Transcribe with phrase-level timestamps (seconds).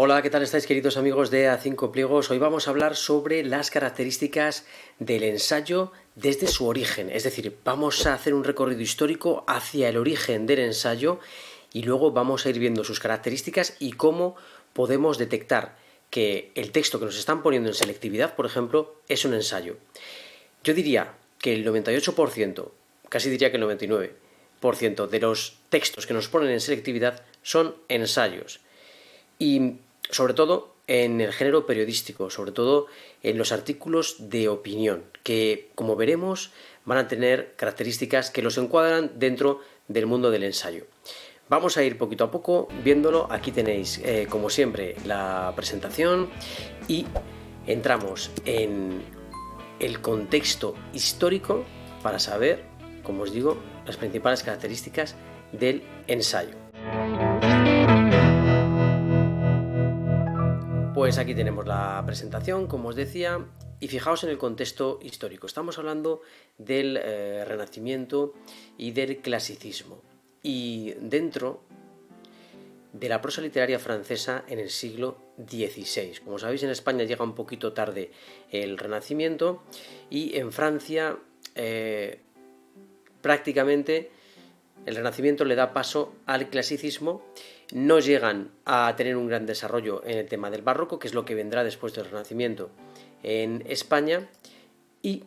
[0.00, 2.30] Hola, ¿qué tal estáis queridos amigos de A5 Pliegos?
[2.30, 4.64] Hoy vamos a hablar sobre las características
[5.00, 9.96] del ensayo desde su origen, es decir, vamos a hacer un recorrido histórico hacia el
[9.96, 11.18] origen del ensayo
[11.72, 14.36] y luego vamos a ir viendo sus características y cómo
[14.72, 15.76] podemos detectar
[16.10, 19.78] que el texto que nos están poniendo en selectividad, por ejemplo, es un ensayo.
[20.62, 22.70] Yo diría que el 98%,
[23.08, 28.60] casi diría que el 99% de los textos que nos ponen en selectividad son ensayos.
[29.40, 29.78] Y
[30.10, 32.86] sobre todo en el género periodístico, sobre todo
[33.22, 36.50] en los artículos de opinión, que como veremos
[36.84, 40.86] van a tener características que los encuadran dentro del mundo del ensayo.
[41.48, 43.26] Vamos a ir poquito a poco viéndolo.
[43.30, 46.28] Aquí tenéis, eh, como siempre, la presentación
[46.88, 47.06] y
[47.66, 49.02] entramos en
[49.80, 51.64] el contexto histórico
[52.02, 52.64] para saber,
[53.02, 55.16] como os digo, las principales características
[55.52, 56.67] del ensayo.
[61.08, 63.42] Pues aquí tenemos la presentación, como os decía,
[63.80, 65.46] y fijaos en el contexto histórico.
[65.46, 66.20] Estamos hablando
[66.58, 68.34] del eh, Renacimiento
[68.76, 70.02] y del clasicismo.
[70.42, 71.62] Y dentro
[72.92, 76.18] de la prosa literaria francesa en el siglo XVI.
[76.22, 78.10] Como sabéis, en España llega un poquito tarde
[78.50, 79.62] el Renacimiento
[80.10, 81.16] y en Francia
[81.54, 82.20] eh,
[83.22, 84.10] prácticamente
[84.84, 87.22] el Renacimiento le da paso al clasicismo
[87.72, 91.24] no llegan a tener un gran desarrollo en el tema del barroco, que es lo
[91.24, 92.70] que vendrá después del Renacimiento
[93.22, 94.28] en España,
[95.02, 95.24] y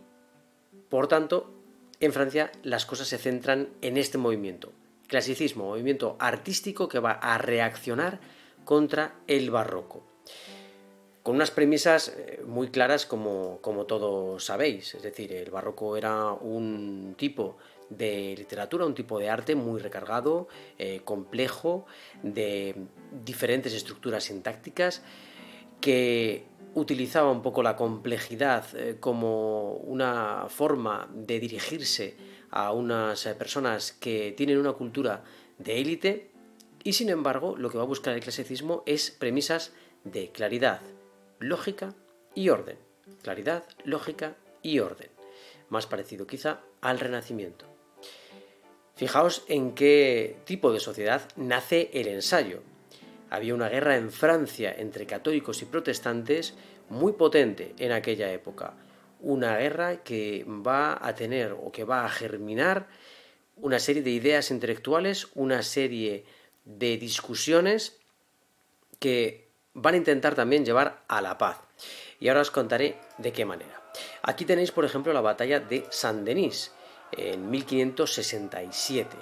[0.89, 1.53] por tanto
[2.00, 4.72] en Francia las cosas se centran en este movimiento,
[5.08, 8.20] clasicismo, movimiento artístico que va a reaccionar
[8.66, 10.03] contra el barroco.
[11.23, 16.31] Con unas premisas eh, muy claras como, como todos sabéis, es decir, el barroco era
[16.31, 17.58] un tipo
[17.92, 20.47] de literatura, un tipo de arte muy recargado,
[20.80, 21.86] eh, complejo,
[22.23, 22.75] de
[23.23, 25.03] diferentes estructuras sintácticas,
[25.80, 32.16] que utilizaba un poco la complejidad eh, como una forma de dirigirse
[32.50, 35.23] a unas eh, personas que tienen una cultura
[35.58, 36.32] de élite
[36.83, 39.73] y sin embargo lo que va a buscar el clasicismo es premisas
[40.04, 40.82] de claridad,
[41.39, 41.93] lógica
[42.33, 42.77] y orden.
[43.21, 45.10] Claridad, lógica y orden.
[45.70, 47.70] Más parecido quizá al renacimiento.
[49.02, 52.62] Fijaos en qué tipo de sociedad nace el ensayo.
[53.32, 56.54] Había una guerra en Francia entre católicos y protestantes
[56.88, 58.76] muy potente en aquella época.
[59.20, 62.90] Una guerra que va a tener o que va a germinar
[63.56, 66.23] una serie de ideas intelectuales, una serie
[66.66, 67.98] de discusiones
[69.00, 71.58] que van a intentar también llevar a la paz.
[72.20, 73.82] Y ahora os contaré de qué manera.
[74.22, 76.72] Aquí tenéis, por ejemplo, la batalla de Saint-Denis
[77.11, 79.17] en 1567,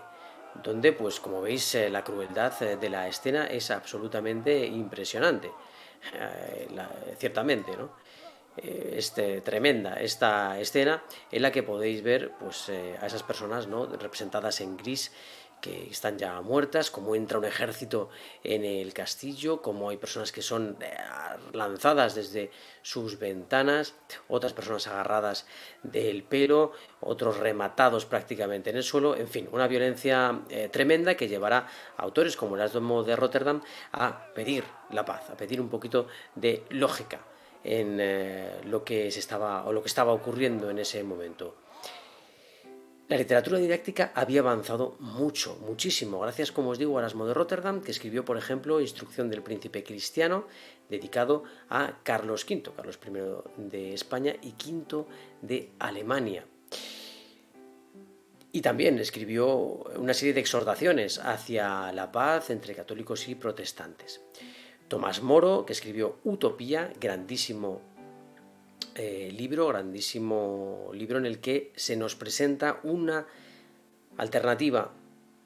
[0.63, 5.51] donde, pues como veis, eh, la crueldad eh, de la escena es absolutamente impresionante,
[6.13, 6.67] eh,
[7.17, 7.91] ciertamente, ¿no?
[8.61, 11.01] Este, tremenda esta escena
[11.31, 13.85] en la que podéis ver pues, a esas personas ¿no?
[13.85, 15.13] representadas en gris
[15.61, 18.09] que están ya muertas, como entra un ejército
[18.43, 20.97] en el castillo, como hay personas que son eh,
[21.53, 23.95] lanzadas desde sus ventanas,
[24.27, 25.45] otras personas agarradas
[25.83, 26.71] del pelo,
[27.01, 32.03] otros rematados prácticamente en el suelo, en fin, una violencia eh, tremenda que llevará a
[32.03, 36.63] autores como el Asdomo de Rotterdam a pedir la paz, a pedir un poquito de
[36.69, 37.19] lógica
[37.63, 41.55] en eh, lo que se estaba o lo que estaba ocurriendo en ese momento.
[43.09, 47.81] La literatura didáctica había avanzado mucho, muchísimo, gracias, como os digo, a Erasmo de Rotterdam,
[47.81, 50.45] que escribió, por ejemplo, Instrucción del Príncipe Cristiano,
[50.91, 55.05] dedicado a Carlos V, Carlos I de España y V
[55.41, 56.45] de Alemania.
[58.51, 64.21] Y también escribió una serie de exhortaciones hacia la paz entre católicos y protestantes.
[64.87, 67.81] Tomás Moro, que escribió Utopía, grandísimo
[68.99, 73.27] eh, libro, grandísimo libro en el que se nos presenta una
[74.17, 74.91] alternativa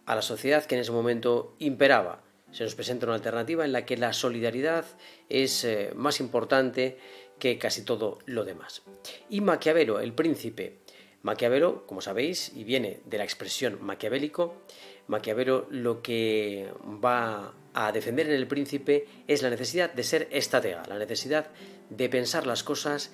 [0.07, 2.23] a la sociedad que en ese momento imperaba.
[2.51, 4.85] Se nos presenta una alternativa en la que la solidaridad
[5.29, 6.97] es eh, más importante
[7.37, 8.81] que casi todo lo demás.
[9.29, 10.79] Y Maquiavelo, el príncipe.
[11.21, 14.63] Maquiavelo, como sabéis, y viene de la expresión maquiavélico,
[15.05, 20.83] Maquiavelo lo que va a defender en el príncipe es la necesidad de ser estratega,
[20.87, 21.49] la necesidad
[21.89, 23.11] de pensar las cosas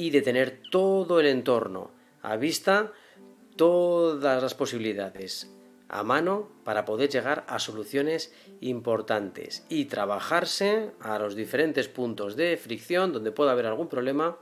[0.00, 1.90] y de tener todo el entorno
[2.22, 2.90] a vista,
[3.56, 5.50] todas las posibilidades
[5.90, 8.32] a mano para poder llegar a soluciones
[8.62, 14.38] importantes y trabajarse a los diferentes puntos de fricción donde pueda haber algún problema,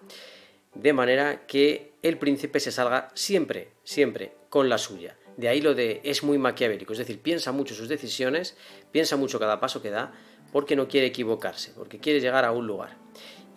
[0.75, 5.17] de manera que el príncipe se salga siempre, siempre con la suya.
[5.37, 8.57] De ahí lo de es muy maquiavélico, es decir, piensa mucho sus decisiones,
[8.93, 10.13] piensa mucho cada paso que da
[10.53, 12.97] porque no quiere equivocarse, porque quiere llegar a un lugar.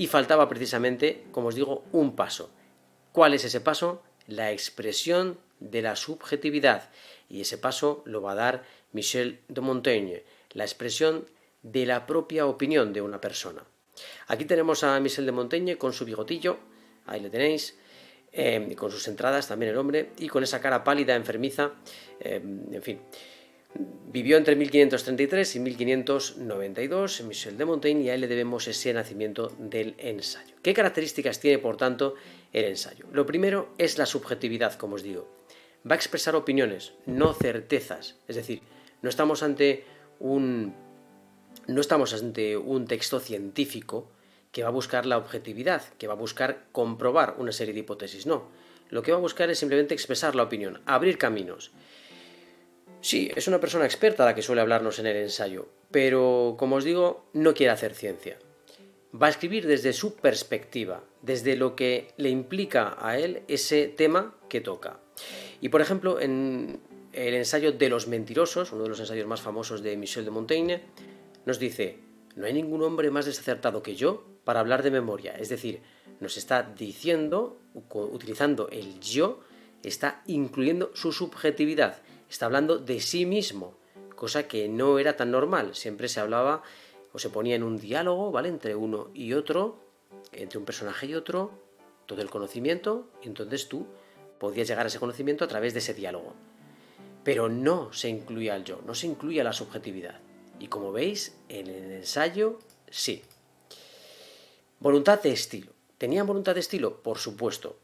[0.01, 2.49] Y faltaba precisamente, como os digo, un paso.
[3.11, 4.01] ¿Cuál es ese paso?
[4.25, 6.89] La expresión de la subjetividad.
[7.29, 8.63] Y ese paso lo va a dar
[8.93, 11.27] Michel de Montaigne, la expresión
[11.61, 13.63] de la propia opinión de una persona.
[14.25, 16.57] Aquí tenemos a Michel de Montaigne con su bigotillo,
[17.05, 17.77] ahí le tenéis,
[18.31, 21.73] eh, con sus entradas también el hombre, y con esa cara pálida, enfermiza,
[22.19, 23.01] eh, en fin.
[23.73, 29.53] Vivió entre 1533 y 1592 Michel de Montaigne y a él le debemos ese nacimiento
[29.57, 30.55] del ensayo.
[30.61, 32.15] ¿Qué características tiene, por tanto,
[32.51, 33.05] el ensayo?
[33.13, 35.29] Lo primero es la subjetividad, como os digo.
[35.89, 38.17] Va a expresar opiniones, no certezas.
[38.27, 38.61] Es decir,
[39.01, 39.85] no estamos ante
[40.19, 40.75] un,
[41.67, 44.11] no estamos ante un texto científico
[44.51, 48.25] que va a buscar la objetividad, que va a buscar comprobar una serie de hipótesis.
[48.25, 48.49] No.
[48.89, 51.71] Lo que va a buscar es simplemente expresar la opinión, abrir caminos.
[53.01, 56.83] Sí, es una persona experta la que suele hablarnos en el ensayo, pero como os
[56.83, 58.37] digo, no quiere hacer ciencia.
[59.19, 64.35] Va a escribir desde su perspectiva, desde lo que le implica a él ese tema
[64.49, 64.99] que toca.
[65.61, 66.79] Y por ejemplo, en
[67.11, 70.81] el ensayo de los mentirosos, uno de los ensayos más famosos de Michel de Montaigne,
[71.45, 71.97] nos dice,
[72.35, 75.33] no hay ningún hombre más desacertado que yo para hablar de memoria.
[75.33, 75.81] Es decir,
[76.19, 79.41] nos está diciendo, utilizando el yo,
[79.81, 81.97] está incluyendo su subjetividad
[82.31, 83.75] está hablando de sí mismo,
[84.15, 85.75] cosa que no era tan normal.
[85.75, 86.63] Siempre se hablaba
[87.11, 88.47] o se ponía en un diálogo, ¿vale?
[88.47, 89.77] Entre uno y otro,
[90.31, 91.51] entre un personaje y otro,
[92.05, 93.85] todo el conocimiento, y entonces tú
[94.39, 96.33] podías llegar a ese conocimiento a través de ese diálogo.
[97.23, 100.19] Pero no se incluía el yo, no se incluía la subjetividad.
[100.57, 103.23] Y como veis, en el ensayo, sí.
[104.79, 105.71] Voluntad de estilo.
[105.97, 107.01] ¿Tenían voluntad de estilo?
[107.03, 107.75] Por supuesto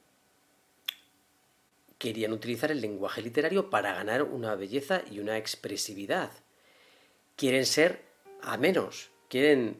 [1.97, 6.31] querían utilizar el lenguaje literario para ganar una belleza y una expresividad.
[7.35, 8.01] Quieren ser
[8.41, 9.77] amenos, quieren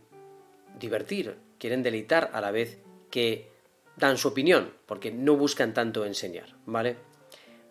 [0.79, 2.79] divertir, quieren deleitar a la vez
[3.11, 3.49] que
[3.95, 6.97] dan su opinión, porque no buscan tanto enseñar, ¿vale?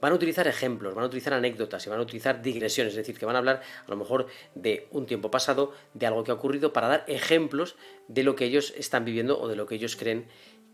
[0.00, 3.18] Van a utilizar ejemplos, van a utilizar anécdotas y van a utilizar digresiones, es decir,
[3.18, 6.34] que van a hablar a lo mejor de un tiempo pasado, de algo que ha
[6.34, 7.76] ocurrido, para dar ejemplos
[8.08, 10.26] de lo que ellos están viviendo o de lo que ellos creen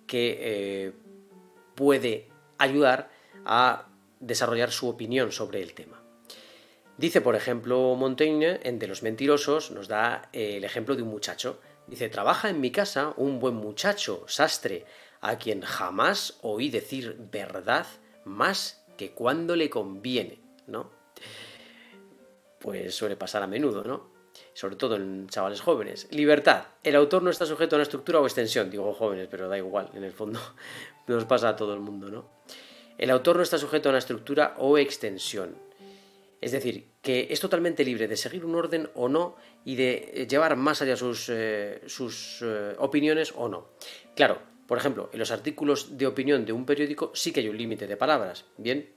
[0.06, 0.92] que eh,
[1.74, 2.28] puede
[2.58, 3.10] ayudar
[3.44, 3.88] a
[4.20, 6.02] desarrollar su opinión sobre el tema.
[6.96, 11.08] Dice, por ejemplo, Montaigne, en De los mentirosos, nos da eh, el ejemplo de un
[11.08, 11.60] muchacho.
[11.86, 14.84] Dice, trabaja en mi casa un buen muchacho, sastre,
[15.20, 17.86] a quien jamás oí decir verdad
[18.24, 20.90] más que cuando le conviene, ¿no?
[22.60, 24.12] Pues suele pasar a menudo, ¿no?
[24.54, 26.08] Sobre todo en chavales jóvenes.
[26.10, 26.66] Libertad.
[26.82, 28.70] El autor no está sujeto a una estructura o extensión.
[28.70, 30.40] Digo jóvenes, pero da igual, en el fondo
[31.06, 32.28] nos pasa a todo el mundo, ¿no?
[33.02, 35.56] El autor no está sujeto a una estructura o extensión.
[36.40, 39.34] Es decir, que es totalmente libre de seguir un orden o no
[39.64, 43.70] y de llevar más allá sus, eh, eh, opiniones o no.
[44.14, 47.58] Claro, por ejemplo, en los artículos de opinión de un periódico sí que hay un
[47.58, 48.94] límite de palabras, ¿bien?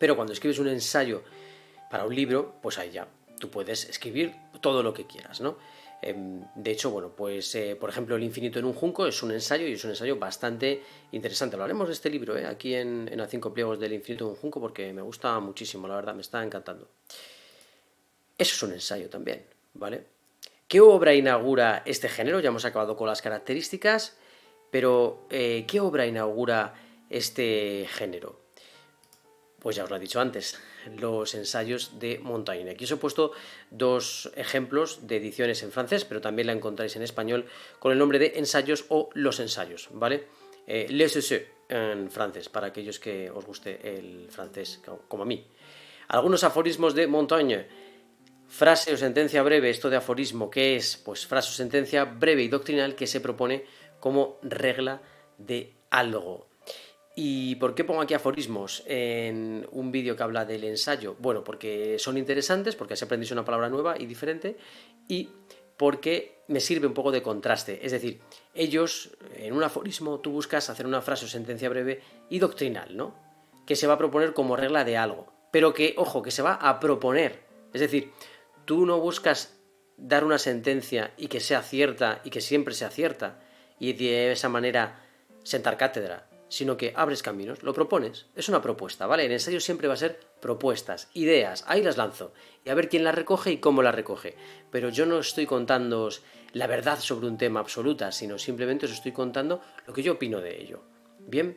[0.00, 1.22] Pero cuando escribes un ensayo
[1.88, 3.06] para un libro, pues ahí ya,
[3.38, 5.56] tú puedes escribir todo lo que quieras, ¿no?
[6.02, 9.32] Em, de hecho, bueno, pues eh, por ejemplo El infinito en un junco es un
[9.32, 10.82] ensayo y es un ensayo bastante
[11.12, 11.56] interesante.
[11.56, 14.36] Hablaremos de este libro eh, aquí en, en A cinco pliegos del infinito en un
[14.36, 16.88] junco porque me gusta muchísimo, la verdad, me está encantando.
[18.38, 19.44] Eso es un ensayo también,
[19.74, 20.04] ¿vale?
[20.66, 22.40] ¿Qué obra inaugura este género?
[22.40, 24.16] Ya hemos acabado con las características,
[24.70, 26.74] pero eh, ¿qué obra inaugura
[27.10, 28.40] este género?
[29.58, 30.58] Pues ya os lo he dicho antes,
[30.96, 32.70] los ensayos de Montaigne.
[32.70, 33.32] Aquí os he puesto
[33.70, 37.46] dos ejemplos de ediciones en francés, pero también la encontráis en español
[37.78, 40.26] con el nombre de ensayos o los ensayos, ¿vale?
[40.66, 41.16] Eh, les
[41.68, 45.46] en francés, para aquellos que os guste el francés, como a mí.
[46.08, 47.66] Algunos aforismos de Montaigne.
[48.48, 50.96] Frase o sentencia breve, esto de aforismo, ¿qué es?
[50.96, 53.64] Pues frase o sentencia breve y doctrinal que se propone
[54.00, 55.00] como regla
[55.38, 56.49] de algo.
[57.16, 61.16] ¿Y por qué pongo aquí aforismos en un vídeo que habla del ensayo?
[61.18, 64.56] Bueno, porque son interesantes, porque así aprendéis una palabra nueva y diferente,
[65.08, 65.28] y
[65.76, 67.84] porque me sirve un poco de contraste.
[67.84, 68.20] Es decir,
[68.54, 73.14] ellos, en un aforismo, tú buscas hacer una frase o sentencia breve y doctrinal, ¿no?
[73.66, 76.54] Que se va a proponer como regla de algo, pero que, ojo, que se va
[76.54, 77.40] a proponer.
[77.72, 78.12] Es decir,
[78.64, 79.58] tú no buscas
[79.96, 83.40] dar una sentencia y que sea cierta y que siempre sea cierta,
[83.78, 85.02] y de esa manera
[85.42, 88.26] sentar cátedra sino que abres caminos, lo propones.
[88.34, 89.24] Es una propuesta, ¿vale?
[89.24, 92.34] El ensayo siempre va a ser propuestas, ideas, ahí las lanzo.
[92.64, 94.36] Y a ver quién las recoge y cómo las recoge.
[94.70, 96.10] Pero yo no estoy contando
[96.52, 100.40] la verdad sobre un tema absoluta, sino simplemente os estoy contando lo que yo opino
[100.40, 100.82] de ello.
[101.20, 101.56] Bien,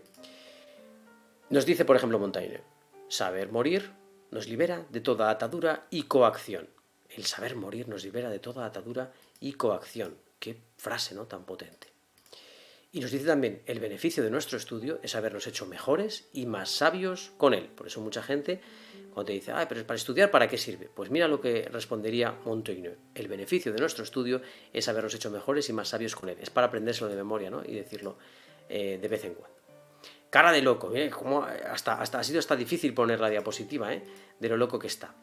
[1.49, 2.61] nos dice, por ejemplo, Montaigne,
[3.09, 3.91] saber morir
[4.29, 6.69] nos libera de toda atadura y coacción.
[7.09, 10.17] El saber morir nos libera de toda atadura y coacción.
[10.39, 11.25] Qué frase, ¿no?
[11.25, 11.92] Tan potente.
[12.95, 16.69] Y nos dice también, el beneficio de nuestro estudio es habernos hecho mejores y más
[16.69, 17.65] sabios con él.
[17.65, 18.61] Por eso mucha gente,
[19.11, 20.91] cuando te dice, ah, pero para estudiar, ¿para qué sirve?
[20.93, 22.95] Pues mira lo que respondería Montaigne.
[23.15, 26.37] El beneficio de nuestro estudio es habernos hecho mejores y más sabios con él.
[26.39, 27.63] Es para aprendérselo de memoria, ¿no?
[27.65, 28.15] Y decirlo
[28.69, 29.57] eh, de vez en cuando.
[30.29, 31.09] Cara de loco, ¿eh?
[31.71, 34.03] Hasta, ha sido hasta difícil poner la diapositiva, ¿eh?
[34.39, 35.15] De lo loco que está.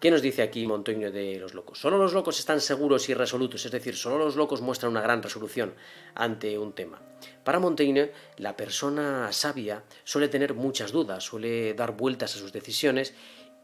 [0.00, 1.80] ¿Qué nos dice aquí Montaigne de los locos?
[1.80, 5.24] Solo los locos están seguros y resolutos, es decir, solo los locos muestran una gran
[5.24, 5.74] resolución
[6.14, 7.02] ante un tema.
[7.42, 13.12] Para Montaigne, la persona sabia suele tener muchas dudas, suele dar vueltas a sus decisiones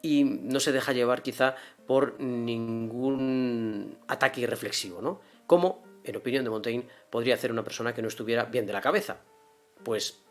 [0.03, 1.55] y no se deja llevar quizá
[1.87, 5.21] por ningún ataque irreflexivo, ¿no?
[5.47, 8.81] Como, en opinión de Montaigne, podría hacer una persona que no estuviera bien de la
[8.81, 9.19] cabeza.
[9.85, 10.24] Pues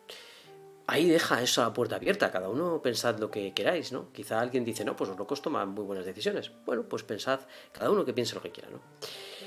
[0.87, 4.11] ahí deja esa puerta abierta, cada uno pensad lo que queráis, ¿no?
[4.11, 6.51] Quizá alguien dice, no, pues los locos toman muy buenas decisiones.
[6.65, 7.39] Bueno, pues pensad,
[7.71, 8.81] cada uno que piense lo que quiera, ¿no?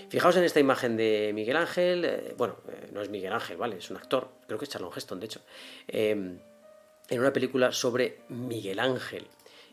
[0.08, 3.76] Fijaos en esta imagen de Miguel Ángel, eh, bueno, eh, no es Miguel Ángel, ¿vale?
[3.78, 5.40] Es un actor, creo que es Charlon Heston, de hecho,
[5.88, 6.38] em,
[7.08, 9.26] en una película sobre Miguel Ángel.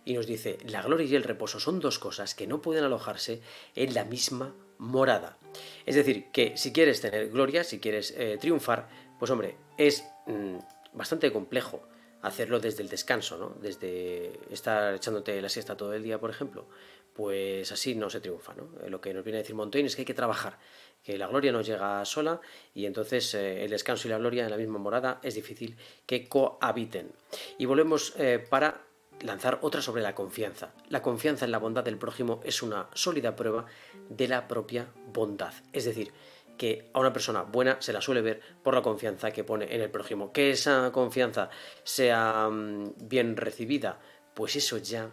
[0.06, 3.42] Y nos dice, la gloria y el reposo son dos cosas que no pueden alojarse
[3.76, 5.38] en la misma morada.
[5.86, 10.04] Es decir, que si quieres tener gloria, si quieres eh, triunfar, pues hombre, es...
[10.26, 10.58] Mm,
[10.94, 11.84] bastante complejo
[12.24, 13.56] hacerlo desde el descanso, ¿no?
[13.62, 16.68] Desde estar echándote la siesta todo el día, por ejemplo,
[17.14, 18.70] pues así no se triunfa, ¿no?
[18.82, 20.58] Eh, lo que nos viene a decir Montaigne es que hay que trabajar,
[21.04, 22.40] que la gloria no llega sola
[22.74, 26.28] y entonces eh, el descanso y la gloria en la misma morada es difícil que
[26.28, 27.12] cohabiten.
[27.58, 28.82] Y volvemos eh, para
[29.22, 30.74] lanzar otra sobre la confianza.
[30.90, 33.66] La confianza en la bondad del prójimo es una sólida prueba
[34.10, 35.54] de la propia bondad.
[35.72, 36.12] Es decir,
[36.58, 39.82] que a una persona buena se la suele ver por la confianza que pone en
[39.82, 40.32] el prójimo.
[40.32, 41.50] Que esa confianza
[41.84, 44.00] sea mm, bien recibida,
[44.34, 45.10] pues eso ya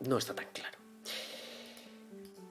[0.00, 0.78] no está tan claro.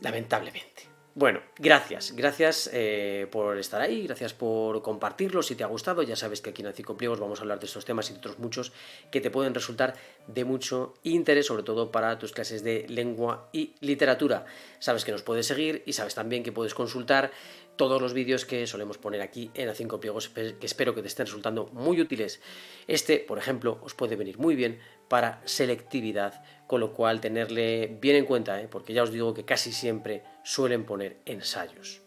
[0.02, 0.93] Lamentablemente.
[1.16, 5.44] Bueno, gracias, gracias eh, por estar ahí, gracias por compartirlo.
[5.44, 7.68] Si te ha gustado, ya sabes que aquí en Cinco Pliegos vamos a hablar de
[7.68, 8.72] estos temas y de otros muchos
[9.12, 9.94] que te pueden resultar
[10.26, 14.46] de mucho interés, sobre todo para tus clases de lengua y literatura.
[14.80, 17.30] Sabes que nos puedes seguir y sabes también que puedes consultar
[17.76, 21.08] todos los vídeos que solemos poner aquí en a 5 pliegos que espero que te
[21.08, 22.42] estén resultando muy útiles.
[22.88, 28.16] Este, por ejemplo, os puede venir muy bien para selectividad, con lo cual tenerle bien
[28.16, 28.68] en cuenta, ¿eh?
[28.70, 32.02] porque ya os digo que casi siempre suelen poner ensayos.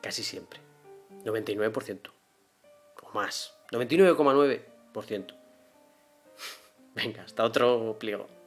[0.00, 0.60] Casi siempre.
[1.24, 2.10] 99%
[3.02, 3.54] o más.
[3.72, 5.34] 99,9%.
[6.94, 8.37] Venga, hasta otro pliego.